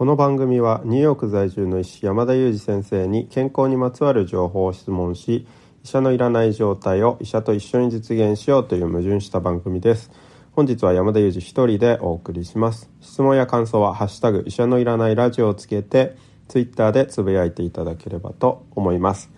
[0.00, 5.46] この番組はニューヨーク在住の医師山田裕二先生に健康にまつわる情報を質問し
[5.84, 10.10] 医者のいらない状態を医者と一緒に実現しようという矛盾した番組です。
[10.52, 12.88] 本日は山田裕二一人でお送りします。
[13.02, 16.16] 質問や感想はハッシュタグ医者のいらないラジオをつけて
[16.48, 19.30] ツイッターでつぶやいていただければと思います。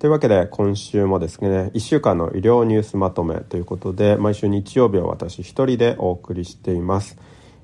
[0.00, 7.16] というわけで今週もですね1週間の医療ニュースまとめということで毎週日曜日は私一人でお送りしています、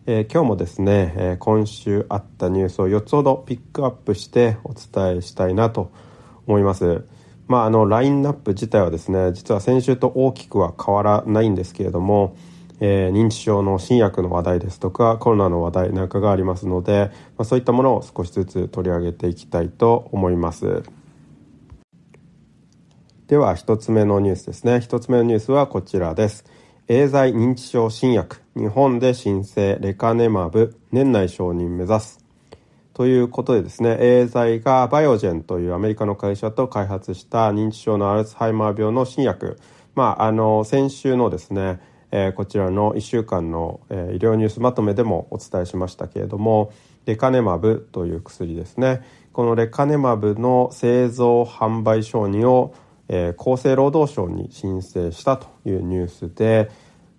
[0.06, 5.90] えー、今日もですね、えー、今週あったニュースを4つほどピックアップしてお伝えしたいなと
[6.46, 7.06] 思います。
[7.46, 12.36] まああのラインナップ自体はですね実は先週と大きくは変わらないんですけれども
[12.80, 20.82] えー、認知症の新薬の話題ですとかコロナの話題なんかがありますので、まあ、そういったものを少しずつ取り上げていきたいと思います。
[23.28, 24.74] では1つ目のニュースですね。
[24.74, 26.44] 1つ目のニュースはこちらです。
[26.86, 28.42] エーザイ認知症新薬。
[28.54, 32.22] 日本で申請レカネマブ年内承認目指す。
[32.92, 39.58] ということでですね、エーザイがバイオジェンというアメリカの会社と開発した認知症のアルツハイマー病の新薬、
[39.94, 46.70] まあ、あの、先週のですね、えー、こちらの1週間の、えー、医療ニュースまとめでもお伝えしましたけれども
[47.06, 49.02] レカネマブという薬ですね。
[49.32, 52.74] このレカネマブの製造販売承認を、
[53.08, 56.70] えー、厚生労働省に申請したというニュースで、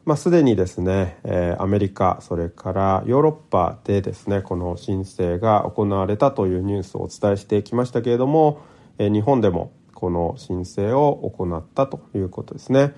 [0.06, 8.62] まあ、すでにですね、えー、アメリカそれからヨーロッパでですねこの申請が行われたというニュースをお伝えしてきましたけれども、
[8.98, 12.94] えー、日本でもこの申請を行ったということですね。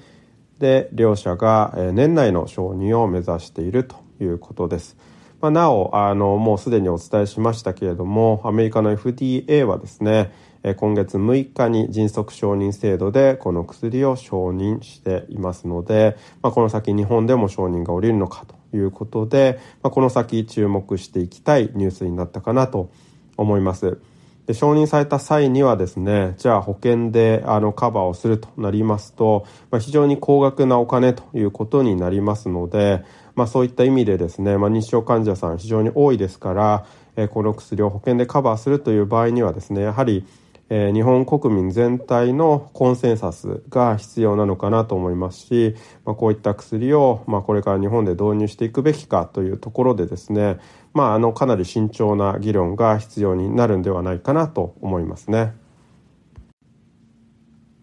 [0.60, 4.98] で両社が年内の承認を目指しているということです。
[5.40, 10.32] まあ、なおあのもうすでにお伝えしましたけれどもアメリカの FDA はですね
[10.76, 22.90] 今月6日に迅速承認制度でこの薬を承認していますので、まあ、この先日本でも承認が下りるのかということで、まあ、この先注目していきたいニュースになったかなと
[23.38, 24.00] 思います。
[24.48, 33.04] で承認された際にはですねじゃあ保険であのカバーをするとなりますと、まあ、非常に高額なお金ということになりますので、
[33.36, 36.86] まあ、そういった意味でですね、まあ、認知症患者さん非常に多いですから、
[37.18, 40.26] えこの薬を保険でカバーするという場合にはですねやはり
[40.70, 50.60] えー、日本国民全体のコンセンサスが必要なのかなと思いますし、まあ、こういった薬を、まあ、これから日本で導入していくべきかというところでですね、
[50.94, 55.54] まあ、あのかなり慎重な議論が必要になるんではないかなと思いますね。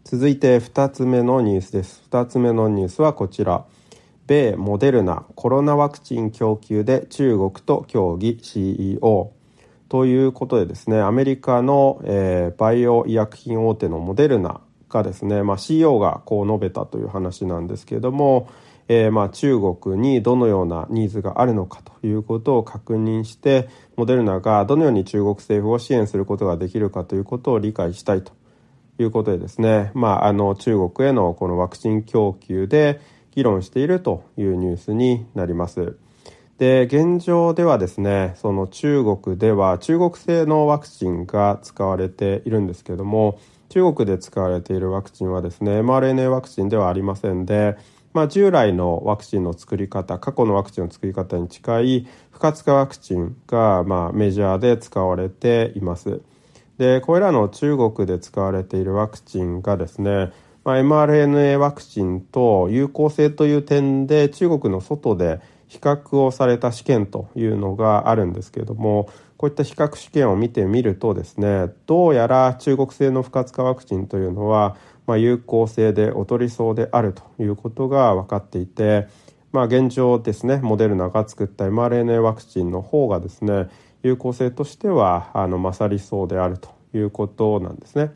[0.04, 2.02] 続いて2つ目のニュースです。
[2.10, 3.64] 2つ目のニュースはこちら。
[4.26, 9.32] 米モデルナコロナワクチン供給で中国と協議 CEO
[9.94, 18.48] ということでですねアメリカの、えー、バイオ医薬品大手のモデルナがですね、まあ、CEO がこう述べたという話なんですけれども、
[18.88, 28.32] えー、まあ中国にどのようなニーズがあるのかということを確認してモデルナがどのように中国政府を支援することができるかということを理解したいと
[28.98, 33.00] いうことでですね、まあ、あの中国へのこのワクチン供給で
[33.30, 35.96] 議論しているというニュースになります。
[36.58, 47.76] で現状ではですねその中国では中国製のワクチンが使われているんですけども中国で使われているワクチンはですね mRNA ワクチンではありませんで、
[48.12, 56.20] まあ、従来のワクチンの作り方過去のワクチンの作り方に近い不活化ワクチンがまあメジャーで使われています。
[56.78, 60.32] でこれらの中国で使われているワクチンがですね
[60.64, 65.40] まあ、mRNA ワクチンと有効性という点で中国の外で
[65.74, 74.76] 比較をされた試験というのがあるんですけれどもこういった比較試験を見てみるとですねどうやら中国製の不活化ワクチンというのは、
[75.06, 79.08] まあ、有効性で劣りそうであるということが分かっていて、
[79.50, 83.68] まあ、現状ですねモデルナが作った mRNA ワクチンの方がですね
[84.04, 88.12] 有効性としてはあの勝りそうであるということなんですね。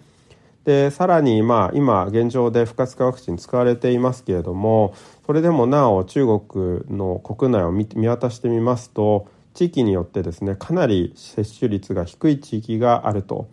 [0.69, 13.49] でさらにまあ今現状で不活化ワクチン使われていますけれどもそれでもなお中国の国内を見渡してみますと地域によってですねかなり接種率が低い地域があると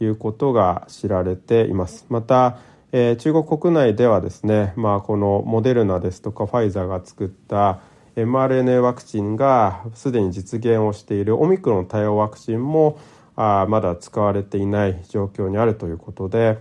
[0.00, 2.06] いうことが知られています。
[2.08, 2.56] また、
[2.92, 7.80] えー、中国国内ではですね、まあ、このモデルナですとかファイザーが作った
[8.16, 12.98] mRNA ワクチンがすでに実現をしているオミクロン対応ワクチンも
[13.36, 16.58] あまだ使われていない状況にあるということで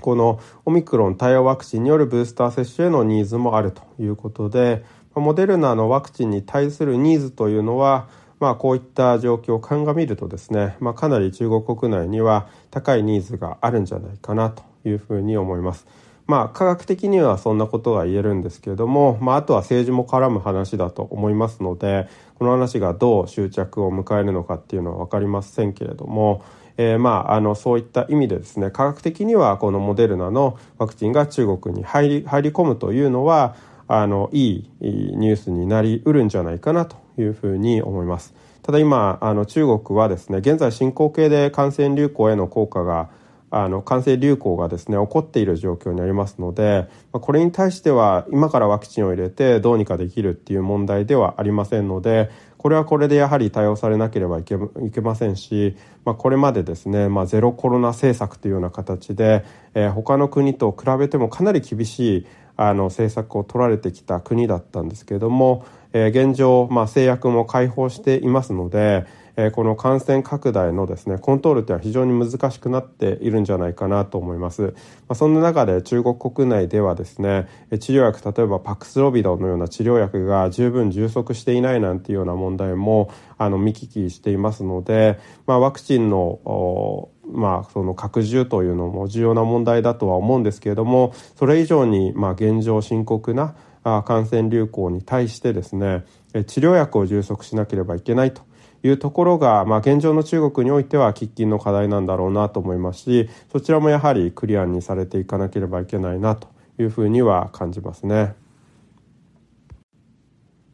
[0.00, 4.84] このオミクロン対応ワクチンによるブースター接種へのニーズもあるということで
[5.14, 8.08] モデルナのワクチンに対するニーズというのは
[8.40, 15.86] まあ、こういった状況を鑑みるとですね、まあ、かなり中国国内には高いニーズがあるんじゃないかなというふうに思います。
[16.30, 26.44] まあ科学的にはそんなことが言えるんですけれども、まあ、あとは政治も絡む話だと思いますのでこの話がどう終着を迎えるのかっていうのは分かりませんけれども、
[26.76, 33.56] えー、まああのそういった意味でですね科学的にはこのモデルナのワクチンが中国に入り入り込むというのは
[33.88, 38.34] あのいいニュースになりうるんじゃないかなというふうに思います。
[38.62, 43.10] ただ今あの中国はですね現在進行形で感染流行への効果が
[43.50, 54.54] あの感染流行がですね起こっている状況にありますのでこれに対しては今からワクチンを入れてどうにかできるっていう問題ではありませんのでこれはこれでやはり対応されなければいけ
[54.84, 59.44] いけませんし、まあ、これまでですね、まあ、ゼロコロナ政策というような形で、
[59.74, 62.26] えー、他の国と比べてもかなり厳しい
[62.58, 65.64] あの政策を取られてきた国だったんですけれども、
[65.94, 69.06] えー、現状、まあ、制約も解放していますので、
[69.46, 74.70] えこの感染拡大のですねコントロールというのは非常に難しくなっているんじゃないかなと思います、ま
[75.10, 77.48] あ、そんな中で中国国内ではですね
[77.78, 93.54] 治療薬例えばパクスロビドのような治療薬が十分充足していないなんていうような問題もあの見聞きしていますので、まあ、ワクチンのまあ、その拡充というのも重要な問題だとは思うんですけれどもそれ以上にまあ現状深刻な
[93.84, 96.04] 感染流行に対してですね
[96.46, 98.42] 治療薬を充足しなければいけないと
[98.82, 106.48] いうところが、まあ、現状の中国においては喫緊の課題なんだろうなと思いますしそちらもやはりクリアにされていかなければいけないなと
[106.78, 108.34] いうふうには感じますね。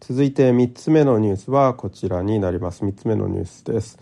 [0.00, 2.84] 続いて3つ目のニュースはこちらになります。
[2.84, 3.98] 3つ目のニュースです。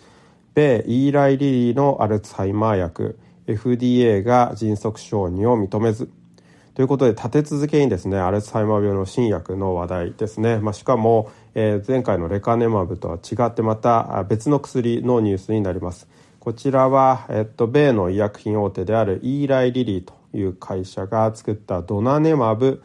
[0.52, 6.10] 米イーライ・リリーのアルツハイマー薬 FDA が迅速承認を認めず。
[6.74, 16.08] ということで立て続けにですねアルツハイマー病の新薬の話題ですね、まあ、しかも、えー、前回のレカネマブとは違ってまた別の薬のニュースになります。
[16.40, 22.82] こちらは、えっと、米の医薬品大手であるイーライ・リリーという会社が作ったドナネマブ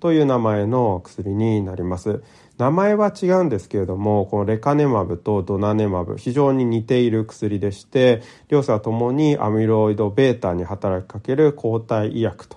[0.00, 2.22] という名前の薬になります。
[2.58, 12.56] 名前は違うんですけれどもこのレカネマブとドナネマブ非常に似ている薬でして両者ともにアミロイド β に働きかける抗体医薬と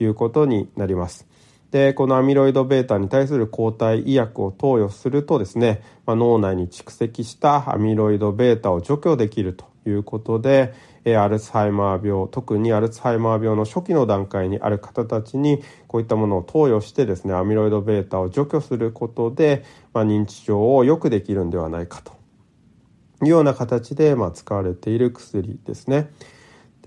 [0.00, 1.26] いうことになります。
[1.70, 10.72] でこのアミロイド β に対する抗体医薬を投与するとですね、まあ、脳内に蓄積したアミロイド β を除去できるということで
[11.04, 22.12] アルツハイマー病特にアルツハイマー病の初期の段階にある方たちにこういったものを投与してですねアミロイド β を除去することで、まあ、認知症を良くできるんではないかと
[23.22, 26.10] いうような形で、まあ、使われている薬ですね。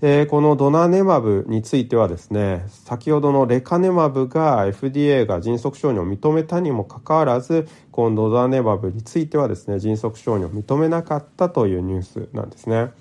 [0.01, 12.91] でこのドナネマブについてはですね先ほどのレカネマブが FDA が迅速承認を認めたにもかかわらずこのドナネマブについてはですね迅速承認を認めなかったというニュースなんですね。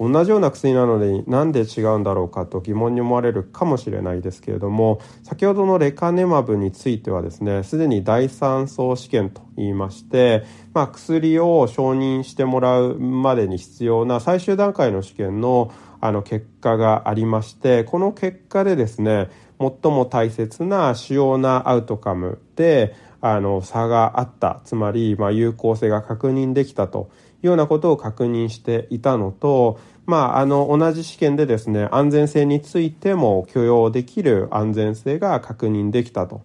[0.00, 10.44] 同じような薬なのでなんで違うんだろうかと疑問に思われるかもしれないですけれども先ほどのレカネマブについてはですねすでに第3層試験と言いまして、
[10.74, 15.72] まあ、薬を承認してもらうまでに必要な最終段階の試験の
[16.02, 24.60] あの結果がありましてこの結果でですね最も大切な主要なアウトカムであの差があった。
[24.64, 27.08] つまり、まあ、有効性が確認できたと
[27.42, 36.42] いうようなことを確認していたのと、まあ、あの同じ試験でですね安全性についても許容できる安全性が確認できたと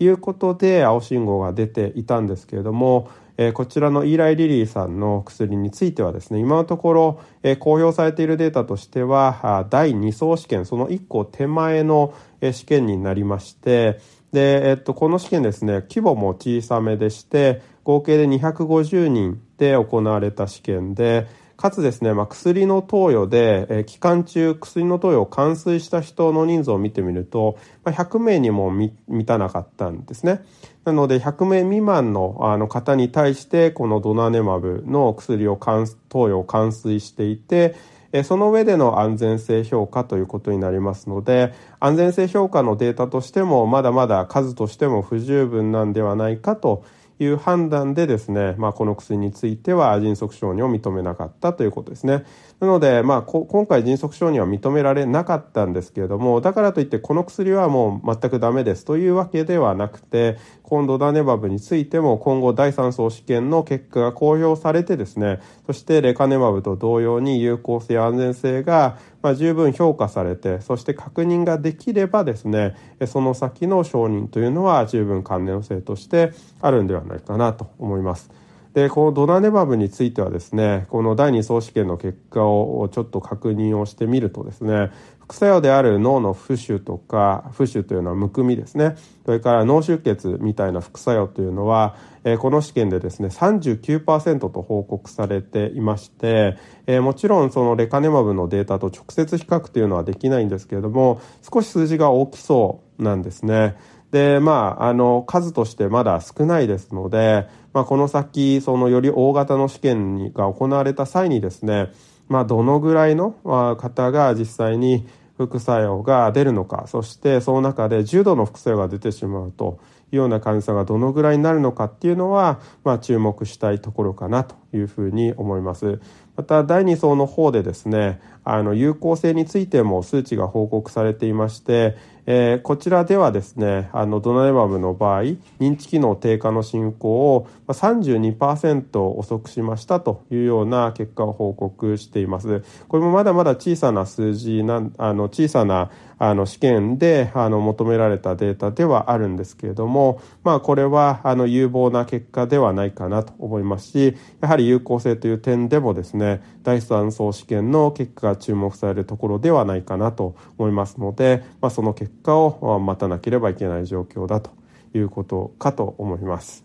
[0.00, 14.00] いうことで青信号が出ていたんですけれどもえ、こちらのイーライ・リリーさんの薬についてはですね今のところ、え、公表されているデータとしては第2層試験その1個手前の、え、試験になりまして
[14.32, 21.26] で、えっと、この試験ですね規模も小さめでして合計で250人で行われた試験で
[21.56, 28.92] かつですね、まあ、薬の投与で、えー、期間中薬の投与を完遂した人の人数を見てみると、まあ、100名にも満
[29.24, 30.42] たなかったんですね。
[30.84, 37.74] なので100名未満のあの方に対してこのドナネマブの薬を投与を完遂していて、
[38.22, 46.84] その上での安全性評価ということになりますので安全性評価のデータとしてもまだまだ数としても不十分なんではないかと
[47.18, 52.24] いう判断でですね、まあ、この薬については迅速承認を認めなかったということですね。
[52.60, 72.76] なので、まあ、今回迅速承認は認められなかったんですけれども、だからといってこの薬はもう全くダメですというわけではなくて、今度ダネバブについても今後第3層試験の結果が公表されてですね、そしてレカネマブと同様に有効性安全性がまあ、十分評価されてそして確認ができればですね
[73.06, 78.43] その先の承認というのは十分関連性としてあるんではないかなと思います。
[78.74, 84.90] でこのドナネバブについてはですねこの第2層試験の結果をちょっと確認をしてみるとですね
[85.20, 103.76] 副作用である脳の浮腫とか浮腫というのはむくみですねそれから脳出血みたいな副作用というのは、えー、この試験でですね39%と報告されていまして、えー、もちろんそのレカネマブのデータと直接比較というのはできないんですけれども少し数字が大きそうなんですね。
[104.14, 111.90] で、まあ、あの、数としてまだ少ないですので、まあ、この先、そのより大型の試験が行われた際にですね、
[112.28, 119.80] まあ、どのぐらいの方が実際に副作用が出るのか、そしてその中で重度の副作用が出てしまうと
[120.12, 126.00] いうような患者さんがどのぐらいになるのかっていうのは、まあ、注目したいところかなというふうに思います。
[126.36, 135.22] また第2層の方でですね、あの有効性についても数値が報告されていまして、えー、こちらではですね、あのドナネバブの場合、
[135.60, 142.62] 認知機能低下の進行を32%遅くしましたというような結果を報告しています。
[142.88, 145.90] これもまだまだ小さな数字なん、あの小さな
[146.26, 164.50] あの試験であの求められたデータではあるんですけれども、まあこれはあの有望な結果ではないかなと思いますし、やはり有効性という点でもですね、第3層試験の結果が注目されるところではないかなと思いますので、まあその結果を待たなければいけない状況だと
[164.94, 166.64] いうことかと思います。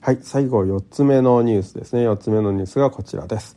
[0.00, 2.08] はい、最後4つ目のニュースですね。
[2.08, 3.56] 4つ目のニュースがこちらです。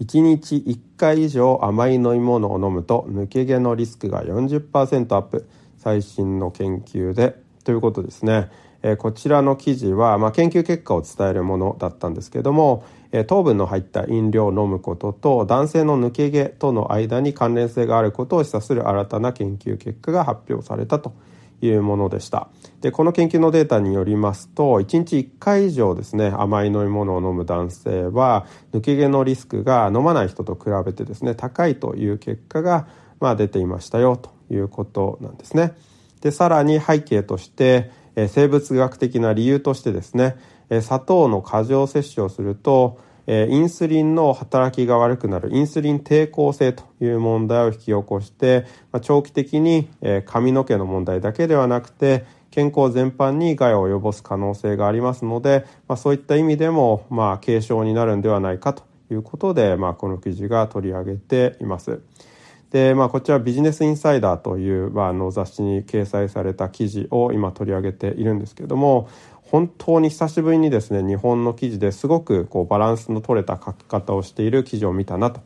[0.00, 5.46] 1日1回以上甘い飲み物を飲むと抜け毛のリスクが40%アップ。
[5.84, 8.50] 最新の研究でということですね。
[8.82, 21.12] えこちらの記事は、まあ、研究結果を伝えるものだったんですけども、え糖分の入った飲料を飲むことと男性の抜け毛との間に関連性があることを示唆する新たな研究結果が発表されたと
[21.66, 22.48] いうものでした。
[22.80, 32.86] で、この研究のデータによりますと、1日1回以上ですね、甘い飲み物を飲む男性は、抜け毛のリスクが飲まない人と比べてですね、高いという結果が、
[33.20, 35.74] まあ、出ていましたよということなんですね。
[36.20, 40.36] で、さらに背景として、え生物学的な理由としてですね、
[40.70, 62.00] え砂糖の過剰摂取をすると、えインスリンの働きが悪くなるインスリン抵抗性という問題を引き起こして、ま長期的に、え髪の毛の問題だけではなくて健康全般に害を及ぼす可能性がありますので、ま、そういった意味でも、まあ、軽症になるんではないかということで、まあ、この記事が取り上げています。
[62.74, 69.08] で、まあ、こちらビジネスインサイダーという、まあ、の雑誌に掲載された記事を今取り上げているんですけれども、
[69.42, 75.40] 本当に久しぶりにですね、日本の記事ですごくこうバランスの取れた書き方をしている記事を見たなと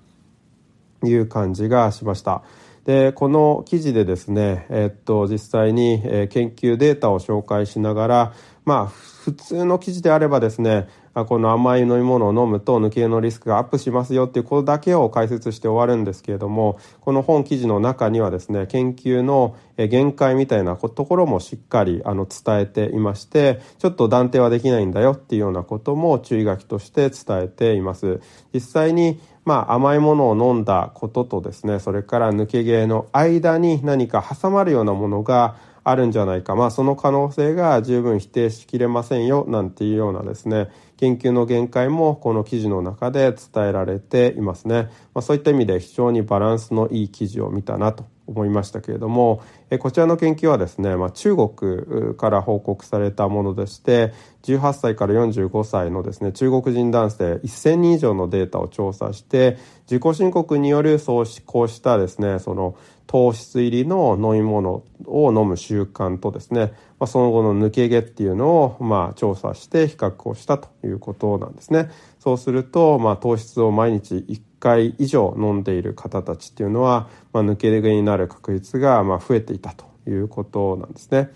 [1.06, 2.44] いう感じがしました。
[2.86, 8.32] で、この記事でですね、えっと、実際に、研究データを紹介しながら、
[8.64, 10.88] まあ、普通の記事であればですね、
[11.24, 28.20] この甘い飲み物を飲むと抜けのリスクがアップしますよっていうことだけを解説して終わるんですけれども、この本記事の中にはですね、研究の限界みたいなところもしっかりあの伝えていまして、ちょっと断定はできないんだよっていうようなことも注意書きとして伝えています。
[28.52, 36.54] 実際にまあ、甘いものを飲んだこととですね、それから抜け毛の間に何か挟まるようなものがあるんじゃないか。
[36.54, 44.90] まあ、その可能性が十分否定しきれませんよ、なんていうようなですね、研究の限界もこの記事の中で伝えられていますね。
[45.14, 49.40] まあ、そういった意味で非常にバランスのいい記事を見たなと思いましたけれども、
[49.70, 54.12] えこちらの研究はですね、まあ、中国から報告されたものでして、
[54.42, 59.56] 18歳から45歳のですね、中国人男性1000人以上のデータを調査して、
[59.90, 62.76] 自己申告によるそうし、こうしたですね、その
[63.08, 71.90] 糖質入りの飲み物を飲む習慣とですね、まあ、その後の抜け毛っていうのを、まあ、調査して比較をしたということなんですね。
[72.20, 81.30] そうすると、まあ、糖質を毎日1回以上飲んでいる方たちっていうのは、まあ、抜け毛になる確率が、まあ、増えていたということなんですね。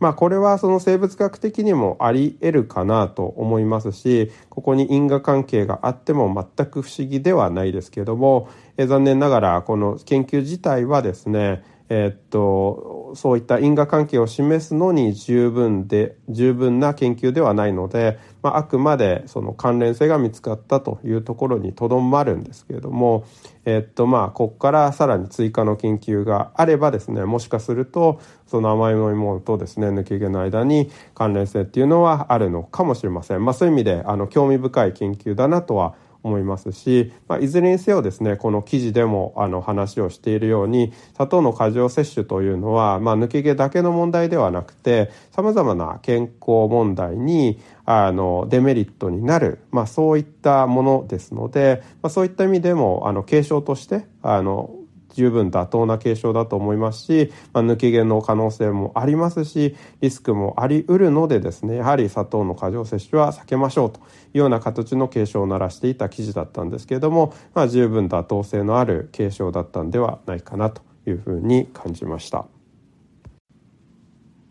[0.00, 23.24] まあこれはその生物学的にもあり得るかなと思いますし、ここに因果関係があっても全く不思議ではないですけども、え残念ながらこの研究自体はですね、えー、っと、そういった因果関係を示すのに十分で、十分な研究ではないので、まあ、あくまでその関連性が見つかったというところにとどまるんですけれども、
[23.64, 33.44] えー、っと、まあ、ここからさらに追加の研究があればですね、もしかすると、その甘い飲み物とですね、抜け毛の間に関連性っていうのはあるのかもしれません。
[33.44, 54.70] まあ、そういう意味で、あの、興味深い研究だなとは思いますし、まあ、いずれにせよですね、この記事でもあの話をしているように、砂糖の過剰摂取というのは、まあ、抜け毛だけの問題ではなくて、さまざまな健康問題に、あの、デメリットになる、まあ、そういったものですので、まあ、そういった意味でも、あの、継承として、あの、
[55.18, 64.02] 十分妥当な継承だと思いますし、まあ、抜け毛の可能性もありますしリスクもありうるのでですねやはり砂糖の過剰摂取は避けましょうとい
[64.34, 72.46] うような形の警鐘を鳴らしていた記事だったんですけれども、まあ、十分妥当性のある継承だったんではないかなというふうに感じました。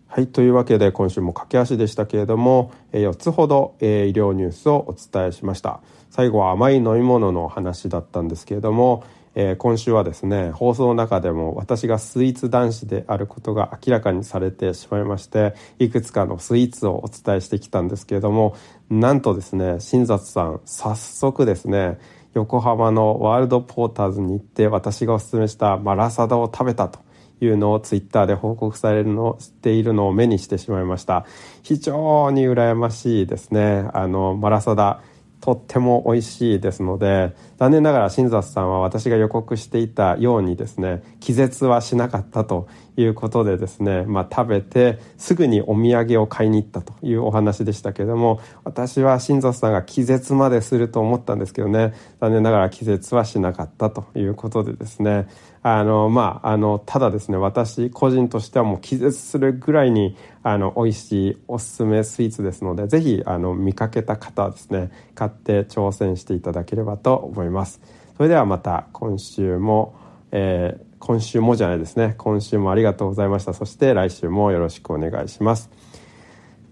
[0.10, 0.28] はい。
[0.28, 5.82] というわけで今週も駆け足でしたけれども、4つほど医療ニュースをお伝えしました。
[6.10, 9.04] 最後は甘い飲み物の話だったんですけれども、
[9.40, 18.56] え今週はですね、放送の中でも私がスイーツ男子であることが明らかにされてしまいまして、いくつかのスイーツをお伝えしてきたんですけれども、
[18.90, 22.00] なんとですね、新里さん、早速ですね、
[22.34, 27.00] 横浜のワールドポーターズに行って私がおすすめしたマラサダを食べたと
[27.40, 31.28] いうのをツイッターで報告されるのをしているのを目にしてしまいました。
[31.62, 33.88] 非常に羨ましいですね。
[33.94, 35.04] あのマラサダ
[35.48, 55.28] とっても美味しいですので残念ながら新里さんは私が予告していたようにですね気絶はしなかったということでですね、まあ、食べてすぐにお土産を買いに行ったというお話でしたけれども私は新里さんが気絶まですると思ったんですけどね残念ながら気絶はしなかったということでですね
[55.62, 67.82] あのまああのただですね私個人としてはもう気絶するぐらいにあの美味しいおすすめスイーツですのでぜひあの見かけた方はですね買って挑戦していただければと思います。
[68.18, 69.94] それではまた今週も、
[70.32, 75.70] えー、今週もじゃないですね今週もありがとうございましたそして来週もよろしくお願いします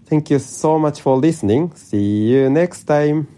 [0.08, 1.70] Thank you so much for listening.
[1.74, 3.35] See you next time.